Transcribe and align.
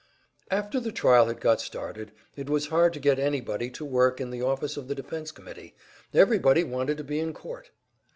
After 0.49 0.79
the 0.79 0.91
trial 0.91 1.27
had 1.27 1.39
got 1.39 1.61
started 1.61 2.11
it 2.35 2.49
was 2.49 2.69
hard 2.69 2.91
to 2.93 2.99
get 2.99 3.19
anybody 3.19 3.69
to 3.69 3.85
work 3.85 4.19
in 4.19 4.31
the 4.31 4.41
office 4.41 4.75
of 4.75 4.87
the 4.87 4.95
Defense 4.95 5.31
Committee 5.31 5.75
everybody 6.11 6.63
wanted 6.63 6.97
to 6.97 7.03
be 7.03 7.19
in 7.19 7.33
court! 7.35 7.69